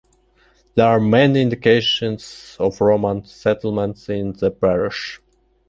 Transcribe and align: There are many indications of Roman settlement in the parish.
There 0.73 0.87
are 0.87 0.99
many 0.99 1.43
indications 1.43 2.55
of 2.59 2.81
Roman 2.81 3.23
settlement 3.23 4.09
in 4.09 4.33
the 4.33 4.49
parish. 4.49 5.21